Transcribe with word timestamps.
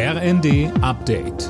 RND 0.00 0.70
Update. 0.80 1.48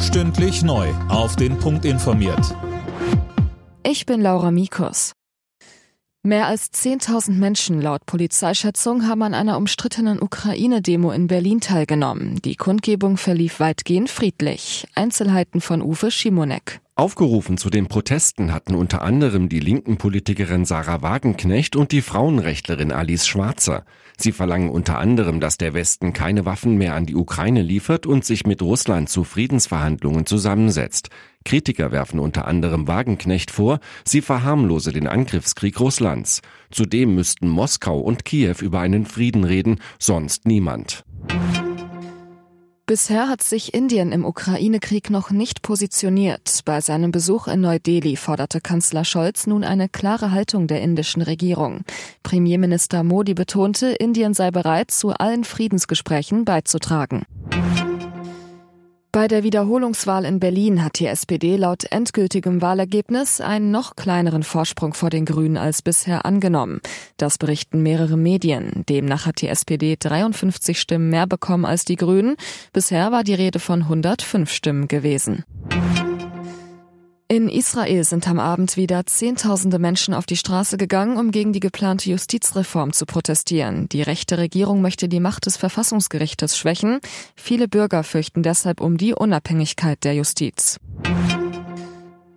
Stündlich 0.00 0.62
neu. 0.62 0.88
Auf 1.10 1.36
den 1.36 1.58
Punkt 1.58 1.84
informiert. 1.84 2.56
Ich 3.82 4.06
bin 4.06 4.22
Laura 4.22 4.52
Mikus. 4.52 5.12
Mehr 6.22 6.46
als 6.46 6.72
10.000 6.72 7.32
Menschen 7.32 7.82
laut 7.82 8.06
Polizeischätzung 8.06 9.06
haben 9.06 9.22
an 9.22 9.34
einer 9.34 9.58
umstrittenen 9.58 10.22
Ukraine-Demo 10.22 11.10
in 11.10 11.26
Berlin 11.26 11.60
teilgenommen. 11.60 12.40
Die 12.40 12.56
Kundgebung 12.56 13.18
verlief 13.18 13.60
weitgehend 13.60 14.08
friedlich. 14.08 14.88
Einzelheiten 14.94 15.60
von 15.60 15.82
Uwe 15.82 16.10
Schimonek. 16.10 16.80
Aufgerufen 17.00 17.56
zu 17.56 17.70
den 17.70 17.86
Protesten 17.86 18.52
hatten 18.52 18.74
unter 18.74 19.00
anderem 19.00 19.48
die 19.48 19.58
linken 19.58 19.96
Politikerin 19.96 20.66
Sarah 20.66 21.00
Wagenknecht 21.00 21.74
und 21.74 21.92
die 21.92 22.02
Frauenrechtlerin 22.02 22.92
Alice 22.92 23.26
Schwarzer. 23.26 23.86
Sie 24.18 24.32
verlangen 24.32 24.68
unter 24.68 24.98
anderem, 24.98 25.40
dass 25.40 25.56
der 25.56 25.72
Westen 25.72 26.12
keine 26.12 26.44
Waffen 26.44 26.76
mehr 26.76 26.94
an 26.94 27.06
die 27.06 27.16
Ukraine 27.16 27.62
liefert 27.62 28.04
und 28.04 28.26
sich 28.26 28.44
mit 28.44 28.60
Russland 28.60 29.08
zu 29.08 29.24
Friedensverhandlungen 29.24 30.26
zusammensetzt. 30.26 31.08
Kritiker 31.46 31.90
werfen 31.90 32.20
unter 32.20 32.46
anderem 32.46 32.86
Wagenknecht 32.86 33.50
vor, 33.50 33.80
sie 34.04 34.20
verharmlose 34.20 34.92
den 34.92 35.06
Angriffskrieg 35.06 35.80
Russlands. 35.80 36.42
Zudem 36.70 37.14
müssten 37.14 37.48
Moskau 37.48 37.98
und 37.98 38.26
Kiew 38.26 38.56
über 38.60 38.80
einen 38.80 39.06
Frieden 39.06 39.44
reden, 39.44 39.80
sonst 39.98 40.46
niemand. 40.46 41.06
Bisher 42.90 43.28
hat 43.28 43.40
sich 43.40 43.72
Indien 43.72 44.10
im 44.10 44.24
Ukraine-Krieg 44.24 45.10
noch 45.10 45.30
nicht 45.30 45.62
positioniert. 45.62 46.62
Bei 46.64 46.80
seinem 46.80 47.12
Besuch 47.12 47.46
in 47.46 47.60
Neu-Delhi 47.60 48.16
forderte 48.16 48.60
Kanzler 48.60 49.04
Scholz 49.04 49.46
nun 49.46 49.62
eine 49.62 49.88
klare 49.88 50.32
Haltung 50.32 50.66
der 50.66 50.82
indischen 50.82 51.22
Regierung. 51.22 51.82
Premierminister 52.24 53.04
Modi 53.04 53.34
betonte, 53.34 53.90
Indien 53.90 54.34
sei 54.34 54.50
bereit, 54.50 54.90
zu 54.90 55.10
allen 55.10 55.44
Friedensgesprächen 55.44 56.44
beizutragen. 56.44 57.22
Bei 59.12 59.26
der 59.26 59.42
Wiederholungswahl 59.42 60.24
in 60.24 60.38
Berlin 60.38 60.84
hat 60.84 61.00
die 61.00 61.06
SPD 61.06 61.56
laut 61.56 61.82
endgültigem 61.90 62.62
Wahlergebnis 62.62 63.40
einen 63.40 63.72
noch 63.72 63.96
kleineren 63.96 64.44
Vorsprung 64.44 64.94
vor 64.94 65.10
den 65.10 65.24
Grünen 65.24 65.56
als 65.56 65.82
bisher 65.82 66.24
angenommen. 66.24 66.80
Das 67.16 67.36
berichten 67.36 67.82
mehrere 67.82 68.16
Medien. 68.16 68.84
Demnach 68.88 69.26
hat 69.26 69.40
die 69.40 69.48
SPD 69.48 69.96
53 69.98 70.80
Stimmen 70.80 71.08
mehr 71.08 71.26
bekommen 71.26 71.64
als 71.64 71.84
die 71.84 71.96
Grünen. 71.96 72.36
Bisher 72.72 73.10
war 73.10 73.24
die 73.24 73.34
Rede 73.34 73.58
von 73.58 73.82
105 73.82 74.48
Stimmen 74.48 74.86
gewesen. 74.86 75.44
In 77.32 77.48
Israel 77.48 78.02
sind 78.02 78.26
am 78.26 78.40
Abend 78.40 78.76
wieder 78.76 79.06
Zehntausende 79.06 79.78
Menschen 79.78 80.14
auf 80.14 80.26
die 80.26 80.36
Straße 80.36 80.76
gegangen, 80.76 81.16
um 81.16 81.30
gegen 81.30 81.52
die 81.52 81.60
geplante 81.60 82.10
Justizreform 82.10 82.92
zu 82.92 83.06
protestieren. 83.06 83.88
Die 83.88 84.02
rechte 84.02 84.36
Regierung 84.36 84.82
möchte 84.82 85.08
die 85.08 85.20
Macht 85.20 85.46
des 85.46 85.56
Verfassungsgerichtes 85.56 86.58
schwächen. 86.58 86.98
Viele 87.36 87.68
Bürger 87.68 88.02
fürchten 88.02 88.42
deshalb 88.42 88.80
um 88.80 88.96
die 88.96 89.14
Unabhängigkeit 89.14 90.02
der 90.02 90.14
Justiz. 90.14 90.80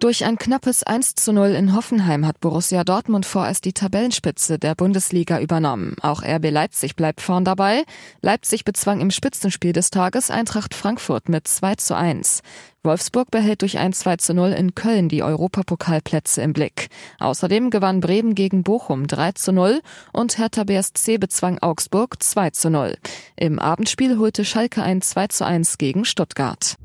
Durch 0.04 0.26
ein 0.26 0.38
knappes 0.38 0.84
1 0.84 1.16
zu 1.16 1.32
0 1.32 1.52
in 1.52 1.74
Hoffenheim 1.74 2.28
hat 2.28 2.42
Borussia 2.42 2.84
Dortmund 2.84 3.26
vorerst 3.26 3.64
die 3.64 3.72
Tabellenspitze 3.72 4.60
der 4.60 4.76
Bundesliga 4.76 5.40
übernommen. 5.40 5.96
Auch 6.02 6.24
RB 6.24 6.52
Leipzig 6.52 6.98
bleibt 6.98 7.22
vorn 7.22 7.46
dabei. 7.46 7.84
Leipzig 8.22 8.66
bezwang 8.66 9.00
im 9.00 9.12
Spitzenspiel 9.12 9.72
des 9.72 9.92
Tages 9.92 10.30
Eintracht 10.30 10.74
Frankfurt 10.74 11.30
mit 11.30 11.48
2 11.48 11.76
zu 11.76 11.96
1. 11.96 12.42
Wolfsburg 12.84 13.32
behält 13.32 13.62
durch 13.62 13.78
ein 13.78 13.94
2 13.94 14.18
zu 14.18 14.34
0 14.34 14.50
in 14.50 14.76
Köln 14.76 15.08
die 15.08 15.24
Europapokalplätze 15.24 16.42
im 16.42 16.52
Blick. 16.52 16.90
Außerdem 17.22 17.70
gewann 17.70 18.02
Bremen 18.02 18.36
gegen 18.36 18.64
Bochum 18.64 19.08
3 19.08 19.32
zu 19.32 19.54
0 19.54 19.80
und 20.12 20.38
Hertha 20.38 20.66
BSC 20.66 21.18
bezwang 21.18 21.60
Augsburg 21.60 22.22
2 22.22 22.50
zu 22.50 22.70
0. 22.70 22.98
Im 23.38 23.58
Abendspiel 23.58 24.18
holte 24.18 24.44
Schalke 24.44 24.84
ein 24.84 25.02
2 25.02 25.28
zu 25.28 25.46
1 25.46 25.78
gegen 25.78 26.04
Stuttgart. 26.04 26.76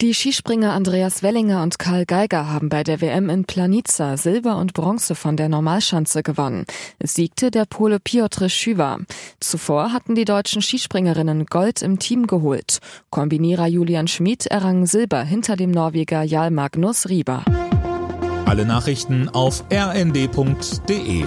Die 0.00 0.14
Skispringer 0.14 0.72
Andreas 0.72 1.22
Wellinger 1.22 1.62
und 1.62 1.78
Karl 1.78 2.06
Geiger 2.06 2.50
haben 2.50 2.70
bei 2.70 2.82
der 2.82 3.02
WM 3.02 3.28
in 3.28 3.44
Planica 3.44 4.16
Silber 4.16 4.56
und 4.56 4.72
Bronze 4.72 5.14
von 5.14 5.36
der 5.36 5.50
Normalschanze 5.50 6.22
gewonnen. 6.22 6.64
Es 6.98 7.12
siegte 7.12 7.50
der 7.50 7.66
Pole 7.66 8.00
Piotr 8.00 8.48
Schüwa. 8.48 9.00
Zuvor 9.40 9.92
hatten 9.92 10.14
die 10.14 10.24
deutschen 10.24 10.62
Skispringerinnen 10.62 11.44
Gold 11.44 11.82
im 11.82 11.98
Team 11.98 12.26
geholt. 12.26 12.78
Kombinierer 13.10 13.66
Julian 13.66 14.08
Schmid 14.08 14.46
errang 14.46 14.86
Silber 14.86 15.22
hinter 15.22 15.56
dem 15.56 15.70
Norweger 15.70 16.22
Jarl 16.22 16.50
Magnus 16.50 17.10
Rieber. 17.10 17.44
Alle 18.46 18.64
Nachrichten 18.64 19.28
auf 19.28 19.64
rnd.de 19.70 21.26